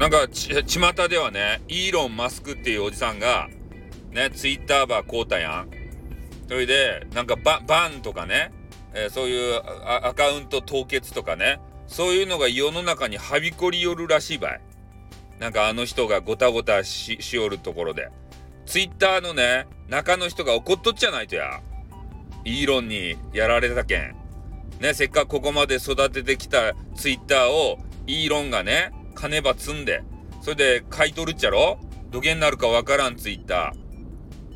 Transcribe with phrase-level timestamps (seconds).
[0.00, 3.50] なんかち、巷ではね、イーロン・マスクっていうおじさんが、
[4.12, 5.70] ね、ツイッターバー買うたやん。
[6.48, 8.50] それで、なんかバ、バンとかね、
[8.94, 14.60] えー、そういうアカウント凍結とかね、そういうのが世の中にはびこりよるらしいばい。
[15.38, 18.08] なんかあの人がごたごたししおるところで。
[18.64, 21.60] ツイッターのね、中の人が怒っとっちゃないとや。
[22.46, 24.16] イーロンにやられたけん。
[24.80, 30.02] ね、せっかくここまで育ててきたツイッターをイーロンがね、金ば積んで、
[30.40, 31.78] それで買い取るっちゃろ？
[32.10, 33.74] どげんなるかわからんツイッタ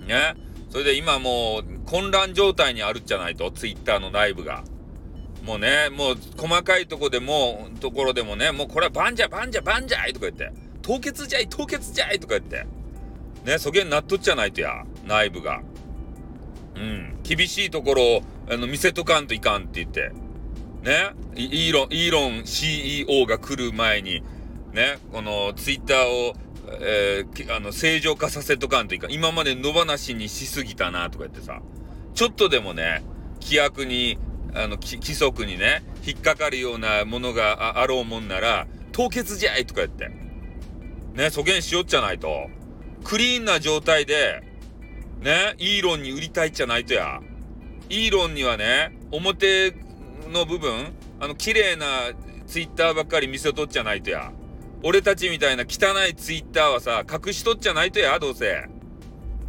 [0.00, 0.06] ー。
[0.06, 0.34] ね？
[0.70, 4.64] それで今もう混乱状態にあるっちゃないと、ツイッターの内部が。
[5.44, 10.50] もうね、もう細かいとこでも、ところでもね、もうこれはバンジャバンジャバンジャイとか言って。
[10.80, 12.66] 凍結じゃい凍結じゃいとか言って。
[13.44, 15.60] ね、そげんなっとっちゃないとや、内部が。
[16.74, 17.18] うん。
[17.22, 20.12] 厳しいところを、あの、見せとかんといかんって言って。
[20.82, 21.10] ね？
[21.36, 24.22] イーロン、イーロン CEO が来る前に、
[24.74, 26.34] ね、このツイッターを、
[26.80, 29.06] えー、あの、正常化させとかんというか。
[29.08, 31.62] 今まで野放しにしすぎたなとか言ってさ。
[32.14, 33.04] ちょっとでもね、
[33.40, 34.18] 規約に、
[34.52, 40.10] あの、規則にね、引っかかるようなものがあろうもんなら、凍結じゃいとか言って。
[41.14, 42.48] ね、そげんしよっちゃないと。
[43.04, 44.42] クリーンな状態で、
[45.20, 47.20] ね、イーロンに売りたいっちゃないとや。
[47.88, 49.72] イーロンにはね、表
[50.32, 51.86] の部分、あの、綺麗な
[52.48, 54.32] ツイッターばっかり見せとっちゃないとや。
[54.86, 58.68] 俺たちみたいな汚いツイッターはさ、隠しとっちゃないとや、どうせ。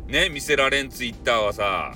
[0.07, 1.93] ね、見せられんツイッターはさ。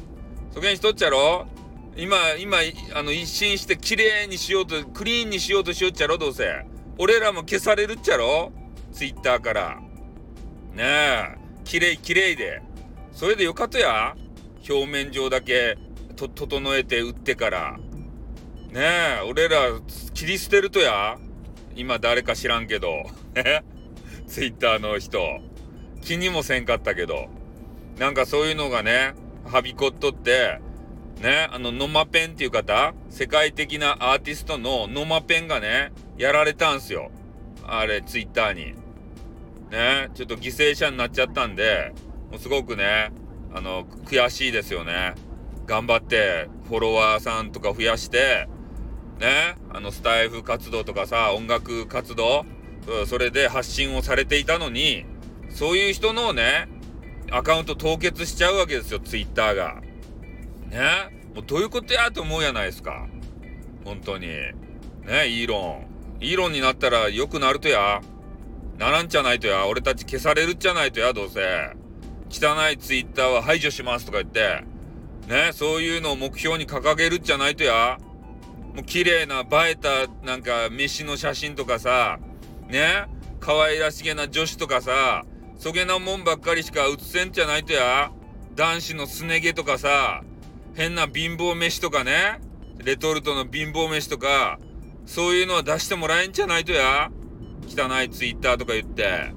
[0.54, 1.48] そげんしとっちゃろ
[1.96, 2.58] 今、今、
[2.94, 6.66] あの、一新して綺麗にしようと、クリーンにしようとしよっちゃろ、どうせ。
[6.98, 8.52] 俺らも消されるっちゃろ
[8.92, 9.80] ツイッターから。
[10.74, 12.62] ねえ、綺麗綺麗で。
[13.14, 14.18] それでよかったや
[14.70, 15.78] 表面上だけ
[16.18, 17.78] と、整えて売ってから。
[18.70, 19.80] ねえ、俺ら
[20.14, 21.18] 切り捨てるとや
[21.74, 23.06] 今誰か知らんけど。
[24.28, 25.42] ツイッターの人。
[26.02, 27.28] 気にもせんかったけど。
[27.98, 29.14] なんかそういうのがね、
[29.46, 30.60] はびこっとって、
[31.22, 37.12] ね、あの、ノマペンっていう方、世界的なアーティストのノマペンがね、やられたんすよ。
[37.66, 38.74] あれ、ツイッターに。
[39.70, 41.94] ね、ちょっと犠牲者になっちゃったんで、
[42.32, 43.12] もうすごくね、
[43.54, 45.16] あの、悔しいですよね。
[45.68, 48.48] 頑張って、フォロワーさんとか増やして、
[49.20, 52.46] ね、あの、スタイフ活動とかさ、音楽活動、
[53.06, 55.06] それで発信をされていたのに、
[55.50, 56.68] そういう人のね、
[57.32, 59.82] アカウント凍結しちゃうわけですよ、ツイッターが。
[60.70, 60.80] ね、
[61.36, 63.08] もうどういうことやと思うやないですか。
[63.84, 64.28] 本当に。
[64.28, 64.54] ね、
[65.28, 65.82] イーロ
[66.20, 66.24] ン。
[66.24, 68.02] イーロンになったら良くなるとや。
[68.78, 69.68] ならんじゃないとや。
[69.68, 71.42] 俺たち消されるっちゃないとや、どうせ。
[72.30, 74.64] 汚いツイッターは排除しますとか言って。
[75.28, 77.98] ね、そういうのを目標に掲げるっちゃないとや。
[78.76, 82.20] もう綺麗な映えたなんか飯の写真とかさ、
[82.70, 83.08] ね、
[83.40, 85.26] 可愛らしげな女子とかさ、
[85.58, 88.12] そげなもんばっかりしか写せんじゃないとや。
[88.56, 90.24] 男子のすね毛とかさ、
[90.76, 92.40] 変な貧乏飯とかね、
[92.78, 94.60] レトルトの貧乏飯とか、
[95.06, 97.12] そういうのは出してもらえんじゃないとや。
[97.68, 99.34] 汚いツイッターとか言って。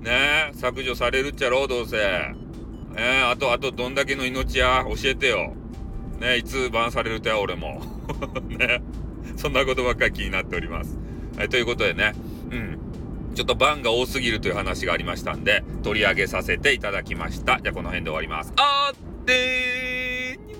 [0.00, 1.96] ね削除されるっちゃろう、どうせ。
[1.98, 5.54] ねあと、あと、どんだけの命や、教えてよ。
[6.18, 7.82] ねいつバンされるとや、俺も。
[8.48, 8.80] ね
[9.36, 10.98] そんなことばっかり気になっております。
[11.36, 12.14] はい、ということでね、
[12.50, 12.78] うん。
[13.34, 17.60] ちょっとバンが多すぎるという話がありましたんで、取り上げさせていただきました。
[17.62, 18.52] じゃあこの辺で終わります。
[18.56, 20.50] あーでー